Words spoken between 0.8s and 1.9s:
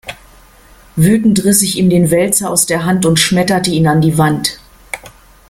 Wütend riss ich